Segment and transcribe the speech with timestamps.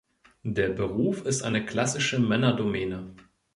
[0.47, 3.13] Der Beruf ist eine klassische Männerdomäne.